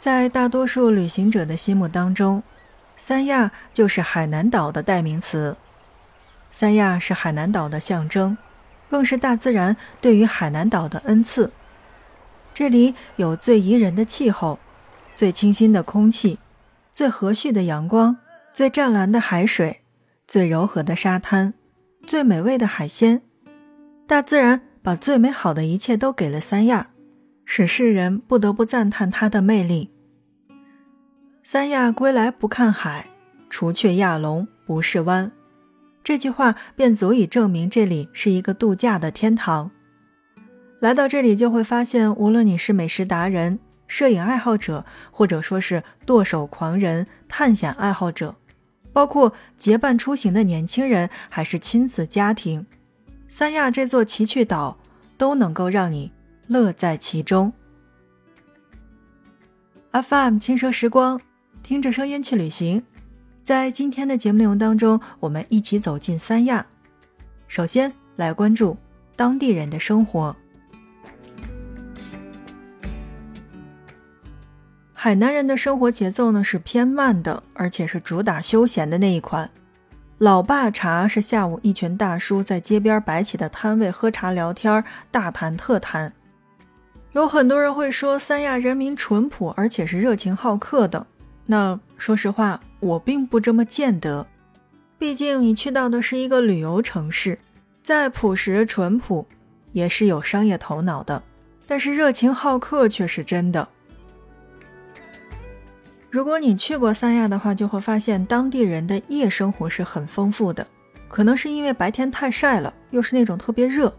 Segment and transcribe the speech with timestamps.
[0.00, 2.42] 在大多数旅行者的心目当中，
[2.96, 5.58] 三亚就是海南岛的代名词。
[6.50, 8.38] 三亚是海南岛的象征，
[8.88, 11.52] 更是大自然对于海南岛的恩赐。
[12.54, 14.58] 这里有最宜人的气候，
[15.14, 16.38] 最清新的空气，
[16.94, 18.16] 最和煦的阳光，
[18.54, 19.82] 最湛蓝的海水，
[20.26, 21.52] 最柔和的沙滩，
[22.06, 23.20] 最美味的海鲜。
[24.06, 26.89] 大自然把最美好的一切都给了三亚，
[27.52, 29.90] 使世人不得不赞叹它的魅力。
[31.42, 33.10] 三亚归来不看海，
[33.48, 35.32] 除却亚龙不是湾。
[36.04, 39.72] 这句话便足以证明这里是一个度假的天堂。
[40.78, 43.58] 来到这里，就会发现，无论你是美食达人、
[43.88, 48.36] 摄影爱好者，或者说是剁手狂人、探险爱好者，
[48.92, 52.64] 包括结伴出行的年轻人，还是亲子家庭，
[53.26, 54.78] 三亚这座奇趣岛
[55.18, 56.12] 都能够让你
[56.50, 57.52] 乐在其中。
[59.92, 61.20] FM 轻奢时光，
[61.62, 62.82] 听着声音去旅行。
[63.44, 66.66] 在今天的节目内容当中，我们一起走进三亚。
[67.46, 68.76] 首先来关注
[69.14, 70.34] 当地人的生活。
[74.92, 79.48] 海南人的生活节奏呢是偏慢的，而且是主打休闲的那一款。
[80.18, 86.12] 老爸茶是下午一群大叔在街边摆起的摊位喝茶聊天，大谈特谈。
[87.12, 91.06] 有很多人会说三亚人民淳朴，而且是热情好客的。
[91.46, 92.60] 那说实话。
[92.80, 94.26] 我并不这么见得，
[94.96, 97.38] 毕竟你去到的是一个旅游城市，
[97.82, 99.26] 再朴实淳朴，
[99.72, 101.22] 也是有商业头脑的，
[101.66, 103.68] 但是热情好客却是真的。
[106.08, 110.66] 如果你去过三亚的话，就会发现当地人的夜生活是很丰富的。
[111.06, 113.94] 可能是因为白天太晒了，又是那种特别热，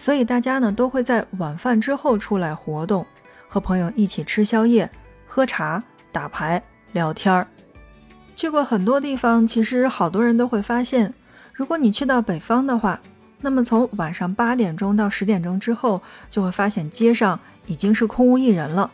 [0.00, 3.06] 所以大家呢都会在晚饭之后出来活动，
[3.46, 4.90] 和朋友一起吃宵夜、
[5.26, 6.62] 喝茶、打牌、
[6.92, 7.46] 聊天儿。
[8.34, 11.12] 去过很多地方，其实好多人都会发现，
[11.52, 12.98] 如果你去到北方的话，
[13.42, 16.00] 那么从晚上八点钟到十点钟之后，
[16.30, 18.90] 就会发现街上已经是空无一人了，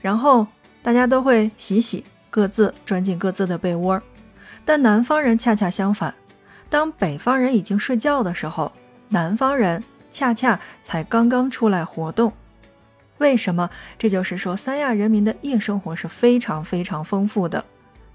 [0.00, 0.46] 然后
[0.84, 4.00] 大家都会洗洗，各自钻进各自的被窝。
[4.64, 6.14] 但南方人恰恰相反，
[6.70, 8.70] 当北方人已经睡觉的时候，
[9.08, 9.82] 南方人
[10.14, 12.32] 恰恰才刚刚出来活动。
[13.18, 13.68] 为什么？
[13.98, 17.64] 这就是说，三亚人民的夜生活是非常非常丰富的。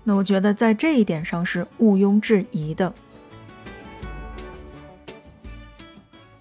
[0.05, 2.93] 那我觉得在这一点上是毋庸置疑的。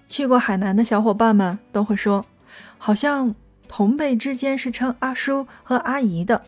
[0.07, 2.25] 去过海南的小伙伴们都会说，
[2.77, 3.35] 好像
[3.67, 6.43] 同辈之间是称阿叔和阿姨的，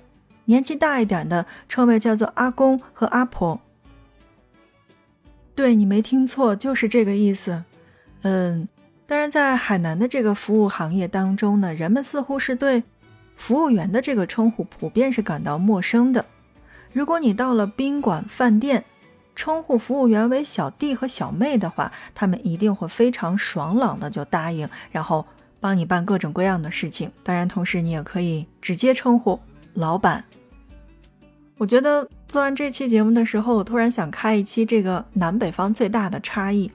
[0.46, 3.60] 年纪大一点的称谓叫做阿公和阿婆。
[5.54, 7.64] 对你没听错，就是这个意思。
[8.24, 8.68] 嗯，
[9.12, 12.82] 当然，在海南的这个服务行业当中呢，人们似乎是对
[13.36, 16.26] 服务员的这个称呼普遍是感到陌生的。
[16.94, 18.86] 如果你到了宾馆、饭店，
[19.36, 25.26] 称呼服务员为小弟和小妹的话，他们一定会非常爽朗的就答应，然后
[25.60, 27.12] 帮你办各种各样的事情。
[27.22, 29.38] 当然，同时你也可以直接称呼
[29.74, 30.24] 老板。
[31.58, 36.72] 我觉得做完这期节目的时候，我突然想开一期这个南北方最大的差异。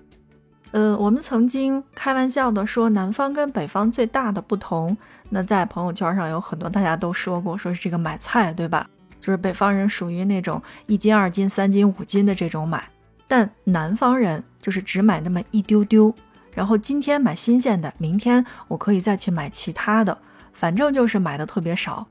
[0.77, 4.95] 呃，我们曾经开玩笑的说南方跟北方最大的不同，
[5.31, 8.87] 那在朋友圈上有很多大家都说过，说是这个买菜，对吧？
[9.19, 12.87] 就是北方人属于那种一斤、二斤、三斤、五斤的这种买，
[13.27, 16.15] 但南方人就是只买那么一丢丢，
[16.53, 20.19] 然后今天买新鲜的，明天我可以再去买其他的，
[20.53, 22.07] 反正就是买的特别少。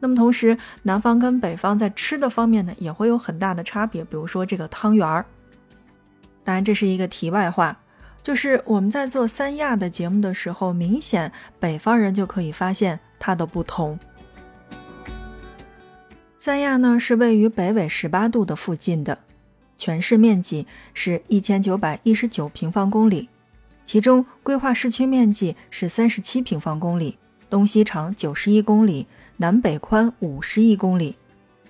[0.00, 4.04] 那么同时，南方跟北方在吃的方面呢，也会有很大的差别。
[4.04, 5.24] 比如说这个汤圆儿，
[6.44, 7.74] 当然这是一个题外话，
[8.22, 13.98] 就是我们在做三亚的节目的时候，明显北方人就可以发现它的不同。
[16.38, 19.18] 三亚呢是位于北纬十八度的附近的，
[19.76, 23.28] 全市面积是一千九百一十九平方公里，
[23.86, 27.18] 其中规划市区面积是三十七平方公里，
[27.50, 31.16] 东西长九十一公里，南北宽五十一公里，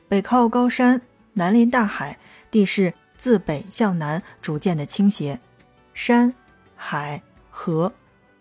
[0.08, 1.00] 北靠高山，
[1.34, 2.19] 南临大海，
[2.50, 5.38] 地势自北向南逐渐的倾斜，
[5.93, 6.32] 山、
[6.93, 7.91] 海、河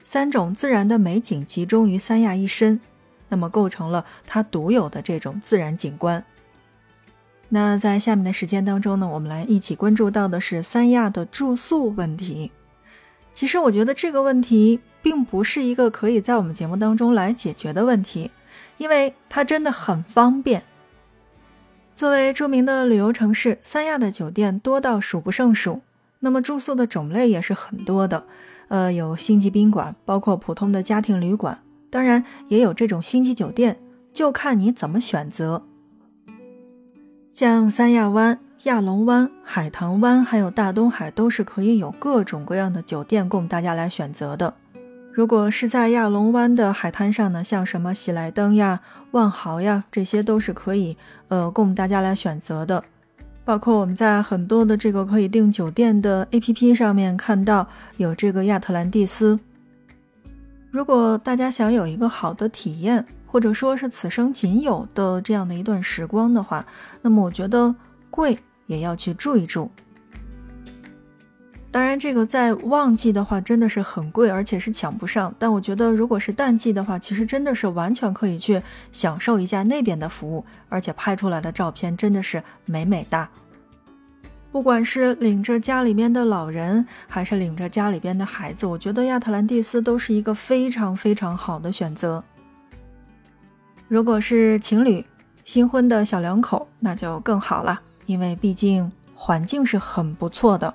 [0.04, 2.82] 三种自然的美景集中于三亚一身。
[3.30, 6.26] 那么构成了它独有的这种自然景观。
[7.48, 12.52] 那在下面的时间当中呢，我们来一起关注到的是三亚的住宿问题。
[13.34, 18.32] 其实我觉得这个问题并不是一个可以在我们节目当中来解决的问题，
[18.78, 20.64] 因为它真的很方便。
[21.96, 25.80] 作为著名的旅游城市，三亚的酒店多到数不胜数，
[26.22, 28.24] 那么住宿的种类也是很多的。
[28.70, 31.60] 呃，有星级宾馆，包括普通的家庭旅馆。
[31.90, 33.78] 当然也有这种星级酒店，
[34.14, 35.64] 就看你怎么选择。
[37.34, 44.54] 像三亚湾、亚龙湾、海棠湾，还有大东海，都是可以有各种各样的酒店供大家来选择的。
[45.12, 48.80] 如果是在亚龙湾的海滩上呢，像什么喜来登呀、
[49.12, 50.96] 万豪呀，这些都是可以
[51.28, 52.86] 呃供大家来选择的。
[53.52, 57.68] 包括我们在很多的这个可以订酒店的 APP 上面看到
[57.98, 59.38] 有这个亚特兰蒂斯。
[60.70, 66.66] 如果大家想有一个好的体验，或者说是此生仅有的这样的一段时光的话，
[67.02, 67.76] 那么我觉得
[68.10, 69.70] 贵也要去住一住。
[71.70, 75.36] 当然，这个在旺季的话真的是很贵，而且是抢不上。
[75.38, 78.62] 但我觉得如果是淡季的话，其实真的是完全可以去
[78.94, 83.30] 享受一下那边的服务，而且拍出来的照片真的是美美哒。
[84.52, 92.22] 不管是领着家里边的老人，还是领着家里边的孩子，我觉得亚特兰蒂斯都是一个非常非常好的选择。
[93.88, 95.06] 如果是情侣、
[95.46, 100.74] 新婚的小两口，那就更好了，因为毕竟环境是很不错的。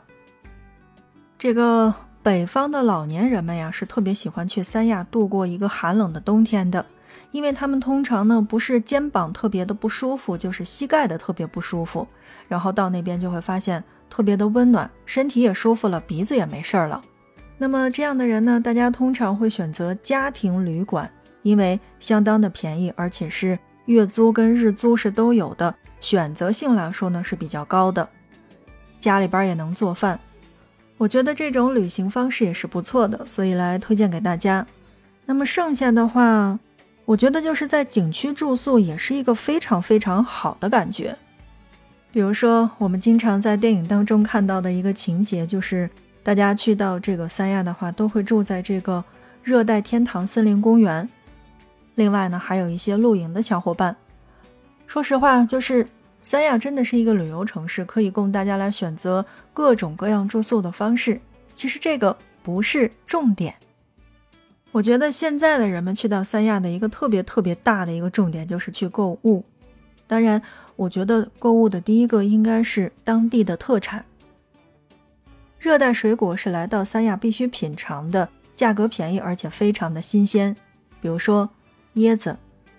[1.38, 1.92] 这个
[2.22, 6.84] 北方的老年人们呀，是特别喜欢去三亚度过一个寒冷的冬天的，
[7.30, 12.06] 因为他们通常呢不是肩膀特别的不舒服，就是膝盖的特别不舒服。
[12.48, 17.02] 然后到那边就会发现特别的温暖，身体也舒服了，鼻子也没事儿了。
[17.58, 21.10] 那么这样的人呢，大家通常会选择家庭旅馆，
[21.42, 28.08] 因为相当的便宜，而且是月租跟日租是都有的，选择性来说呢是比较高的。
[29.00, 30.18] 家里边也能做饭，
[30.98, 34.66] 我觉得这种旅行方式也是不错的，所以来推荐给大家。
[35.24, 36.58] 那么剩下的话，
[37.06, 41.16] 我觉得就是在景区住宿也是一个非常非常好的感觉。
[42.12, 45.88] 比如说，我们经常在电影当中看到的一个情节，就是
[46.24, 49.04] 大家去到这个三亚的话，都会住在这个
[49.44, 51.08] 热带天堂森林公园。
[51.94, 53.96] 另外呢，还有一些露营的小伙伴。
[54.88, 55.86] 说实话，就是
[56.22, 59.24] 三亚真的是一个旅游城市，可以供大家来选择
[59.54, 61.20] 各种各样住宿的方式。
[61.54, 63.54] 其实这个不是重点。
[64.76, 69.44] 我觉得现在的人们去到三亚的一个特别特别大的一个重点就是去购物。
[70.06, 70.42] 当然。
[70.76, 74.04] 我觉得购物的第一个应该是当地的特产，
[75.58, 80.54] 热带水果是来到三亚必须品尝的，价格便宜而且非常的新鲜。
[81.00, 81.48] 比如说
[81.94, 82.36] 椰子、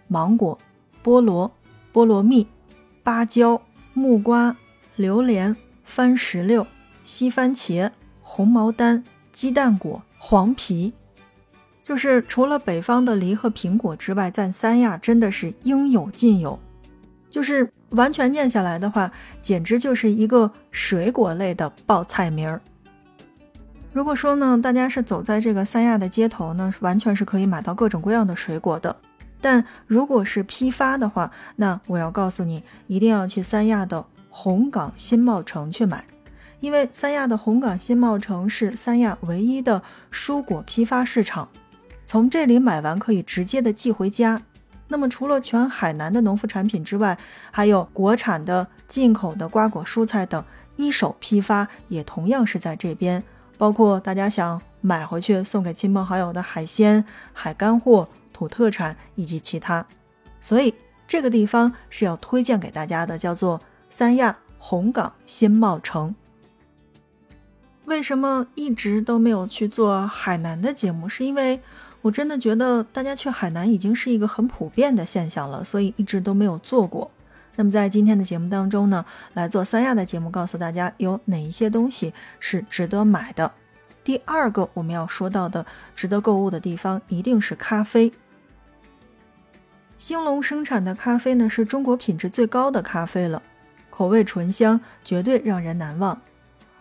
[0.07, 0.59] 芒果、
[1.03, 1.51] 菠萝、
[1.91, 2.45] 菠萝蜜、
[3.01, 3.59] 芭蕉、
[3.95, 4.55] 木瓜、
[4.95, 6.67] 榴莲、番石榴、
[7.03, 7.89] 西番茄、
[8.21, 9.03] 红毛丹、
[9.33, 10.93] 鸡蛋果、黄皮，
[11.87, 16.59] 就是除了北方的梨和苹果之外，在三亚真的是应有尽有，
[17.29, 17.71] 就是。
[17.91, 19.09] 完全念下来的话，
[19.41, 22.59] 简直就是一个水果类的报菜名儿。
[23.93, 28.93] 如果说呢，大家是走在这个三亚的街头呢，完全是可以买到各种各样的水果的。
[29.39, 36.03] 但如果是批发的话，那我要告诉你，一定要去三亚的红港新贸城去买，
[36.59, 39.81] 因为三亚的红港新贸城是三亚唯一的
[40.11, 41.47] 蔬果批发市场，
[42.07, 44.41] 从这里买完可以直接的寄回家。
[44.87, 47.17] 那么除了全海南的农副产品之外，
[47.51, 50.41] 还有国产的、进口的瓜果蔬菜等
[50.77, 53.21] 一手批发，也同样是在这边。
[53.57, 59.85] 包括大家想买回去送给亲朋好友的海鲜、海干货、土特产以及其他，
[60.39, 60.73] 所以
[61.05, 66.15] 这个地方是要推荐给大家的，叫做三亚红港新贸城。
[67.83, 71.09] 为什么一直都没有去做海南的节目？
[71.09, 71.59] 是因为。
[72.01, 77.11] 我真的觉得大家去海南已经是一个很普遍的现象了，所以一直都没有做过。
[77.55, 83.51] 那么在今天的节目当中呢，来做三亚的节目，告诉大家有哪一些东西是值得买的。
[84.03, 88.13] 第二个我们要说到的值得购物的地方，一定是咖啡。
[89.97, 93.41] 兴隆生产的咖啡呢，是中国品质最高的咖啡了，
[93.89, 96.21] 口味醇香，绝对让人难忘。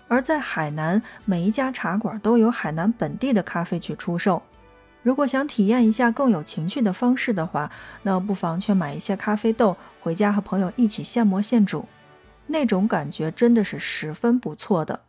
[0.07, 4.43] 而在海南，每一家茶馆都有海南本地的咖啡去出售。
[5.07, 7.71] 如果想体验一下更有情趣的方式的话，
[8.03, 11.87] 那不妨去买一些咖啡豆回家和朋友一起现磨现煮，
[12.49, 15.03] 那种感觉真的是十分不错的。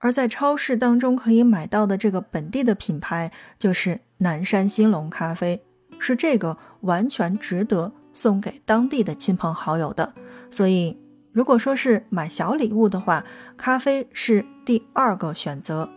[0.00, 5.62] 而在超市当中可以买到的这个本地的品牌就是南山兴隆咖啡，
[6.00, 10.12] 是这个完全值得送给当地的亲朋好友的。
[10.50, 10.98] 所以，
[11.30, 13.24] 如果说是买小礼物的话，
[13.56, 15.88] 咖啡是第二个选择。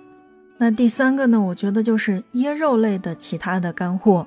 [0.64, 1.42] 那第三个呢？
[1.42, 4.26] 我觉得就是椰肉类的其他的干货，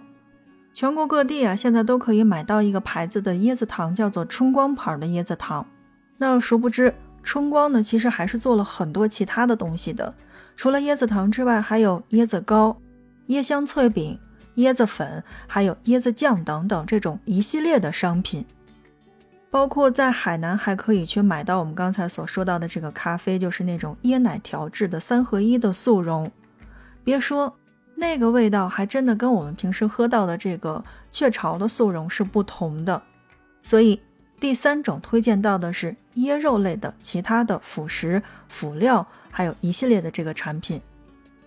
[0.74, 5.66] 全国各地啊，现在都可以买到一个牌子的椰子糖，叫做春光牌的椰子糖。
[6.18, 10.14] 那殊不知，春光呢，其实还是做了很多其他的东西的。
[10.56, 12.76] 除了椰子糖之外，还有椰子糕、
[13.28, 14.20] 椰香脆饼、
[14.56, 18.44] 椰子粉，还有椰子酱等等这种一系列的商品。
[19.56, 26.30] 包括在海南还可以去买到我们刚才所说到的这个咖啡，就是那种椰奶调制的三合一的速溶。
[27.02, 27.56] 别说
[27.94, 33.00] 那个味道，还真的跟我们平时喝到的这个雀巢的速溶是不同的。
[33.62, 33.98] 所以
[34.38, 40.78] 第三种推荐到的是椰肉类的其他的辅食、辅料，还有一系列的这个产品。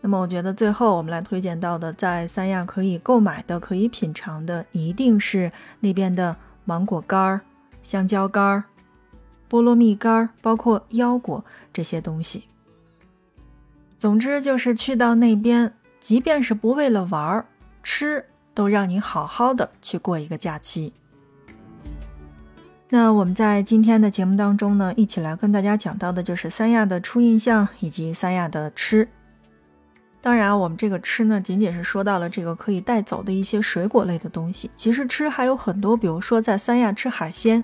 [0.01, 5.51] 那么我觉得最后我们来推荐到的，在三亚可以购买的、可以品尝的，一定是
[5.82, 6.36] 那边的
[6.66, 7.42] 芒果干儿。
[7.84, 8.64] 香蕉干儿、
[9.50, 12.46] 菠萝蜜干儿，包括腰果这些东西。
[13.98, 17.46] 总之就是去到那边，即便是不为了玩儿，
[17.84, 20.94] 吃都让你好好的去过一个假期。
[22.90, 29.10] 那我们在今天的节目当中呢，一起来跟大家讲到的就是三亚的初印象以及三亚的吃。
[30.22, 34.70] 当然，我们这个吃呢，仅仅是说到了这个可以带走的一些水果类的东西。
[34.76, 37.64] 其实吃还有很多，比如说在三亚吃海鲜。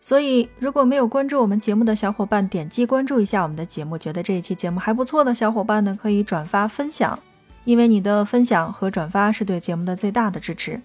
[0.00, 3.96] 所以，如果没有关注我们节目的小伙伴，点击关注一下我们的节目。
[3.96, 7.18] 觉得这一期节目还不错的小伙伴呢，可以转发分享，
[7.64, 10.80] 因为你的分享和转发是对节目的最大的支持。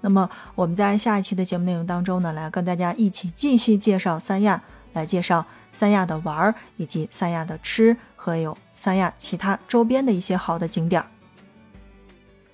[0.00, 11.02] 那么，我们在下一期的节目内容当中呢，来跟大家一起继续介绍三亚，来介绍三亚的玩儿，以及三亚的吃和有三亚其他周边的一些好的景点。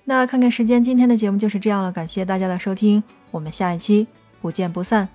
[0.05, 4.07] 那看看时间，今天的节目就是这样了，感谢大家的收听，我们下一期
[4.41, 5.07] 不见不散。